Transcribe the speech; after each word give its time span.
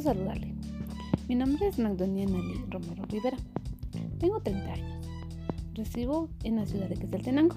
saludarle. 0.00 0.54
Mi 1.28 1.34
nombre 1.34 1.68
es 1.68 1.78
Magdonia 1.78 2.26
Nali 2.26 2.64
Romero 2.68 3.04
Rivera. 3.06 3.36
Tengo 4.18 4.40
30 4.40 4.72
años. 4.72 5.06
Resido 5.74 6.28
en 6.44 6.56
la 6.56 6.66
ciudad 6.66 6.88
de 6.88 6.96
Quetzaltenango. 6.96 7.56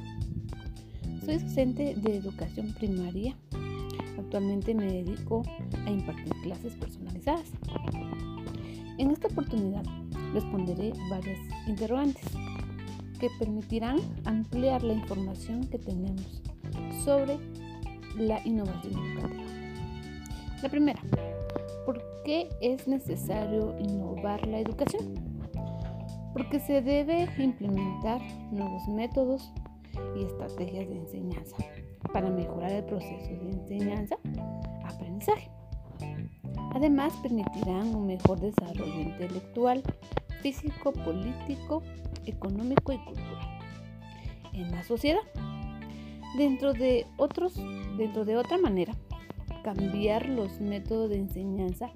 Soy 1.25 1.38
docente 1.38 1.96
de 1.96 2.17
educación 2.17 2.73
primaria. 2.73 3.35
Actualmente 4.17 4.73
me 4.73 4.85
dedico 4.85 5.44
a 5.85 5.90
impartir 5.90 6.33
clases 6.44 6.73
personalizadas. 6.76 7.51
En 8.97 9.12
esta 9.12 9.28
oportunidad 9.28 9.83
responderé 10.33 10.94
varias 11.10 11.39
interrogantes 11.67 12.26
que 13.19 13.29
permitirán 13.39 13.99
ampliar 14.26 14.83
la 14.83 14.94
información 14.94 15.67
que 15.67 15.78
tenemos 15.78 16.41
sobre 17.03 17.38
la 18.17 18.45
innovación 18.45 18.94
educativa. 18.95 19.44
La 20.62 20.70
primera, 20.70 21.02
¿por 21.85 22.02
qué 22.23 22.49
es 22.62 22.88
necesario 22.88 23.76
innovar 23.80 24.45
la 24.48 24.59
educación? 24.59 25.13
Porque 26.34 26.59
se 26.59 26.81
debe 26.81 27.27
implementar 27.38 28.22
nuevos 28.52 28.88
métodos 28.88 29.52
y 30.16 30.23
estrategias 30.23 30.88
de 30.89 30.98
enseñanza 30.98 31.58
para 32.13 32.30
mejorar 32.30 32.72
el 32.72 32.84
proceso 32.86 33.30
de 33.41 33.52
enseñanza-aprendizaje. 33.52 35.49
Además, 36.73 37.13
permitirán 37.22 37.94
un 37.94 38.08
mejor 38.08 38.39
desarrollo 38.39 39.02
intelectual, 39.02 39.84
físico, 40.41 40.94
político, 40.94 41.84
económico 42.25 42.94
y 42.94 42.98
cultural 43.00 43.59
en 44.53 44.72
la 44.72 44.84
sociedad. 44.84 45.22
Dentro 46.38 46.73
de 46.73 47.05
otros, 47.17 47.55
dentro 47.98 48.23
de 48.25 48.38
otra 48.38 48.58
manera, 48.58 48.94
cambiar 49.64 50.28
los 50.28 50.59
métodos 50.59 51.09
de 51.09 51.17
enseñanza 51.17 51.90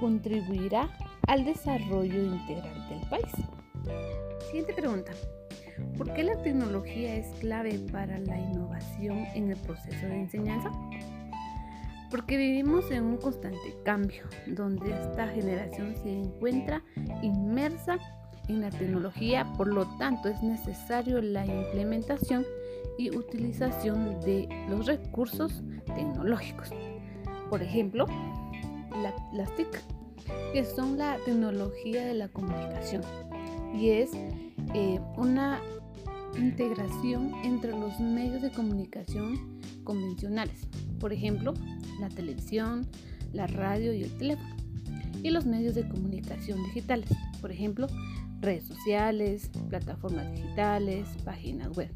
contribuirá 0.00 0.88
al 1.26 1.44
desarrollo 1.44 2.24
integral 2.24 2.88
del 2.88 3.08
país. 3.08 3.32
Siguiente 4.46 4.72
pregunta. 4.74 5.12
¿Por 5.96 6.12
qué 6.12 6.24
la 6.24 6.40
tecnología 6.42 7.14
es 7.14 7.26
clave 7.40 7.78
para 7.92 8.18
la 8.18 8.38
innovación 8.38 9.26
en 9.34 9.50
el 9.50 9.56
proceso 9.58 10.06
de 10.06 10.20
enseñanza? 10.20 10.70
Porque 12.10 12.36
vivimos 12.36 12.90
en 12.90 13.04
un 13.04 13.16
constante 13.18 13.76
cambio, 13.84 14.24
donde 14.46 14.90
esta 14.90 15.28
generación 15.28 15.94
se 16.02 16.12
encuentra 16.12 16.82
inmersa 17.22 17.98
en 18.48 18.62
la 18.62 18.70
tecnología, 18.70 19.46
por 19.56 19.68
lo 19.68 19.86
tanto 19.98 20.28
es 20.28 20.42
necesario 20.42 21.22
la 21.22 21.46
implementación 21.46 22.44
y 22.98 23.16
utilización 23.16 24.20
de 24.20 24.48
los 24.68 24.86
recursos 24.86 25.62
tecnológicos. 25.86 26.70
Por 27.50 27.62
ejemplo, 27.62 28.06
las 29.32 29.56
TIC, 29.56 29.82
que 30.52 30.64
son 30.64 30.96
la 30.96 31.18
tecnología 31.24 32.06
de 32.06 32.14
la 32.14 32.28
comunicación. 32.28 33.02
Y 33.74 33.90
es 33.90 34.10
eh, 34.74 35.00
una 35.16 35.60
integración 36.38 37.34
entre 37.44 37.72
los 37.72 37.98
medios 37.98 38.40
de 38.42 38.52
comunicación 38.52 39.60
convencionales, 39.84 40.68
por 41.00 41.12
ejemplo, 41.12 41.54
la 42.00 42.08
televisión, 42.08 42.86
la 43.32 43.46
radio 43.46 43.92
y 43.92 44.04
el 44.04 44.16
teléfono, 44.16 44.54
y 45.22 45.30
los 45.30 45.44
medios 45.44 45.74
de 45.74 45.88
comunicación 45.88 46.62
digitales, 46.64 47.10
por 47.40 47.50
ejemplo, 47.50 47.88
redes 48.40 48.64
sociales, 48.64 49.50
plataformas 49.68 50.32
digitales, 50.32 51.08
páginas 51.24 51.76
web, 51.76 51.90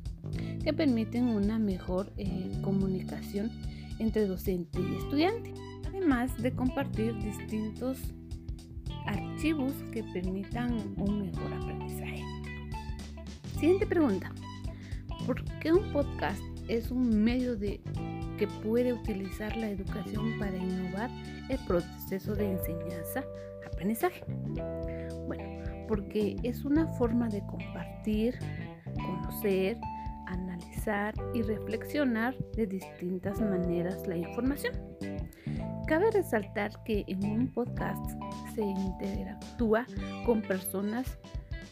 que 0.62 0.72
permiten 0.72 1.28
una 1.28 1.58
mejor 1.58 2.12
eh, 2.16 2.50
comunicación 2.62 3.50
entre 3.98 4.26
docente 4.26 4.80
y 4.80 4.96
estudiante, 4.96 5.54
además 5.88 6.36
de 6.42 6.52
compartir 6.52 7.14
distintos 7.18 7.98
archivos 9.06 9.72
que 9.92 10.02
permitan 10.04 10.94
un 10.96 11.22
mejor 11.22 11.52
aprendizaje. 11.52 12.22
Siguiente 13.58 13.86
pregunta. 13.86 14.32
¿Por 15.26 15.42
qué 15.60 15.72
un 15.72 15.92
podcast 15.92 16.42
es 16.68 16.90
un 16.90 17.22
medio 17.22 17.56
de 17.56 17.80
que 18.38 18.46
puede 18.46 18.92
utilizar 18.92 19.56
la 19.56 19.70
educación 19.70 20.38
para 20.38 20.56
innovar 20.56 21.10
el 21.48 21.58
proceso 21.66 22.34
de 22.34 22.52
enseñanza-aprendizaje? 22.52 24.24
Bueno, 25.26 25.44
porque 25.88 26.36
es 26.42 26.64
una 26.64 26.86
forma 26.94 27.28
de 27.28 27.40
compartir, 27.46 28.38
conocer, 28.94 29.78
y 31.32 31.40
reflexionar 31.40 32.36
de 32.56 32.66
distintas 32.66 33.40
maneras 33.40 34.06
la 34.06 34.16
información. 34.16 34.74
Cabe 35.86 36.10
resaltar 36.10 36.82
que 36.84 37.04
en 37.06 37.24
un 37.24 37.48
podcast 37.48 38.04
se 38.54 38.62
interactúa 38.62 39.86
con 40.26 40.42
personas 40.42 41.18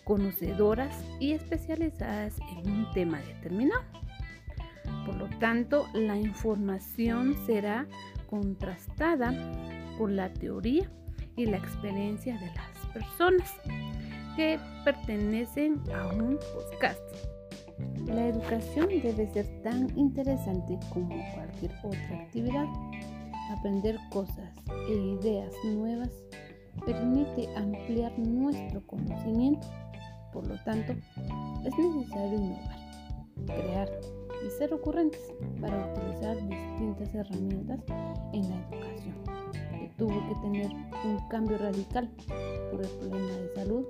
conocedoras 0.05 1.05
y 1.21 1.33
especializadas 1.33 2.39
en 2.57 2.71
un 2.71 2.91
tema 2.93 3.19
determinado. 3.21 3.83
Por 5.05 5.17
lo 5.17 5.29
tanto, 5.39 5.87
la 5.93 6.17
información 6.17 7.37
será 7.45 7.87
contrastada 8.31 9.35
con 9.99 10.17
la 10.17 10.33
teoría 10.33 10.91
y 11.37 11.47
la 11.47 11.59
experiencia 11.59 12.39
de 12.39 12.47
las 12.47 12.87
personas 12.95 13.53
que 14.37 14.59
pertenecen 14.85 15.83
a 15.95 16.07
un 16.07 16.39
podcast. 16.55 17.42
La 18.07 18.29
educación 18.29 18.89
debe 19.03 19.27
ser 19.33 19.47
tan 19.63 19.89
interesante 19.97 20.79
como 20.93 21.15
cualquier 21.35 21.73
otra 21.83 22.23
actividad. 22.23 22.67
Aprender 23.51 23.99
cosas 24.11 24.51
e 24.89 24.93
ideas 24.93 25.53
nuevas 25.65 26.11
permite 26.85 27.49
ampliar 27.57 28.17
nuestro 28.19 28.85
conocimiento. 28.87 29.67
Por 30.33 30.47
lo 30.47 30.57
tanto, 30.65 30.93
es 30.93 31.79
necesario 31.79 32.39
innovar, 32.39 32.79
crear 33.47 33.89
y 34.47 34.51
ser 34.51 34.73
ocurrentes 34.73 35.21
para 35.61 35.93
utilizar 35.93 36.37
distintas 36.49 37.15
herramientas 37.15 37.81
en 38.33 38.49
la 38.49 38.57
educación, 38.57 39.15
que 39.71 39.91
tuvo 39.97 40.29
que 40.29 40.35
tener 40.43 40.71
un 41.05 41.29
cambio 41.29 41.59
radical 41.59 42.11
por 42.71 42.83
el 42.83 42.89
problema 42.89 43.29
de 43.29 43.55
salud 43.55 43.85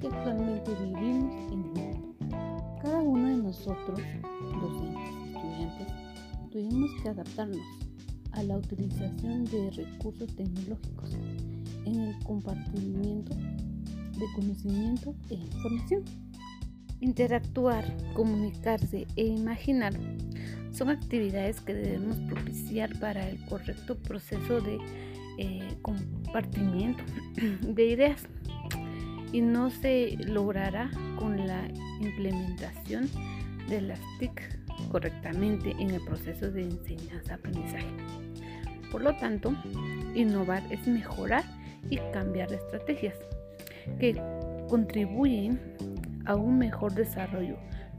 que 0.00 0.08
actualmente 0.08 0.70
vivimos 0.74 1.34
en 1.52 1.52
el 1.52 1.58
mundo. 1.58 2.13
Nosotros, 3.54 4.00
docentes 4.60 5.14
estudiantes, 5.32 5.88
tuvimos 6.50 6.90
que 7.02 7.08
adaptarnos 7.08 7.66
a 8.32 8.42
la 8.42 8.58
utilización 8.58 9.44
de 9.44 9.70
recursos 9.70 10.34
tecnológicos 10.34 11.14
en 11.84 12.00
el 12.00 12.18
compartimiento 12.24 13.34
de 13.34 14.26
conocimiento 14.34 15.14
e 15.30 15.34
información. 15.34 16.02
Interactuar, 17.00 17.84
comunicarse 18.14 19.06
e 19.16 19.24
imaginar 19.24 19.94
son 20.72 20.90
actividades 20.90 21.60
que 21.60 21.74
debemos 21.74 22.18
propiciar 22.20 22.98
para 22.98 23.28
el 23.28 23.38
correcto 23.46 23.96
proceso 23.96 24.60
de 24.60 24.78
eh, 25.38 25.76
compartimiento 25.80 27.04
de 27.62 27.86
ideas 27.86 28.26
y 29.34 29.40
no 29.40 29.68
se 29.68 30.16
logrará 30.28 30.88
con 31.18 31.44
la 31.44 31.66
implementación 32.00 33.10
de 33.68 33.80
las 33.80 33.98
TIC 34.20 34.40
correctamente 34.92 35.74
en 35.80 35.90
el 35.90 36.00
proceso 36.04 36.52
de 36.52 36.62
enseñanza-aprendizaje. 36.62 37.84
Por 38.92 39.02
lo 39.02 39.16
tanto, 39.16 39.52
innovar 40.14 40.62
es 40.70 40.86
mejorar 40.86 41.42
y 41.90 41.96
cambiar 42.12 42.52
estrategias 42.52 43.16
que 43.98 44.14
contribuyen 44.68 45.60
a 46.26 46.36
un 46.36 46.56
mejor 46.56 46.94
desarrollo 46.94 47.56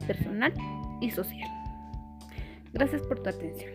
personal 0.07 0.53
y 1.01 1.11
social. 1.11 1.49
Gracias 2.71 3.01
por 3.01 3.21
tu 3.21 3.29
atención. 3.29 3.73